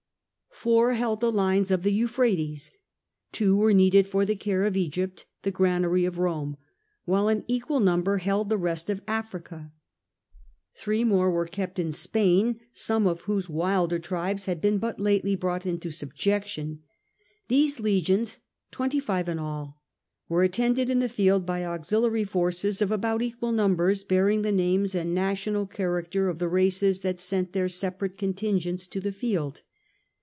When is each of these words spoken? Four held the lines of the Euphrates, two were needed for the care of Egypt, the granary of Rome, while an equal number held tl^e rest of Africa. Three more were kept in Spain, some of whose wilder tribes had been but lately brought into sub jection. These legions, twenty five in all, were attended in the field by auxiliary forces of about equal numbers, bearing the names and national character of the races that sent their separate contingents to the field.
Four 0.53 0.93
held 0.93 1.21
the 1.21 1.31
lines 1.31 1.71
of 1.71 1.81
the 1.81 1.91
Euphrates, 1.91 2.71
two 3.31 3.57
were 3.57 3.73
needed 3.73 4.05
for 4.05 4.25
the 4.27 4.35
care 4.35 4.61
of 4.63 4.77
Egypt, 4.77 5.25
the 5.41 5.49
granary 5.49 6.05
of 6.05 6.19
Rome, 6.19 6.55
while 7.03 7.29
an 7.29 7.43
equal 7.47 7.79
number 7.79 8.17
held 8.17 8.47
tl^e 8.47 8.61
rest 8.61 8.87
of 8.87 9.01
Africa. 9.07 9.71
Three 10.75 11.03
more 11.03 11.31
were 11.31 11.47
kept 11.47 11.79
in 11.79 11.91
Spain, 11.91 12.59
some 12.71 13.07
of 13.07 13.21
whose 13.21 13.49
wilder 13.49 13.97
tribes 13.97 14.45
had 14.45 14.61
been 14.61 14.77
but 14.77 14.99
lately 14.99 15.35
brought 15.35 15.65
into 15.65 15.89
sub 15.89 16.13
jection. 16.13 16.81
These 17.47 17.79
legions, 17.79 18.39
twenty 18.69 18.99
five 18.99 19.27
in 19.27 19.39
all, 19.39 19.81
were 20.29 20.43
attended 20.43 20.91
in 20.91 20.99
the 20.99 21.09
field 21.09 21.43
by 21.43 21.65
auxiliary 21.65 22.23
forces 22.25 22.83
of 22.83 22.91
about 22.91 23.23
equal 23.23 23.51
numbers, 23.51 24.03
bearing 24.03 24.43
the 24.43 24.51
names 24.51 24.93
and 24.93 25.15
national 25.15 25.65
character 25.65 26.29
of 26.29 26.37
the 26.37 26.47
races 26.49 26.99
that 26.99 27.19
sent 27.19 27.53
their 27.53 27.69
separate 27.69 28.15
contingents 28.15 28.85
to 28.89 28.99
the 28.99 29.11
field. 29.11 29.63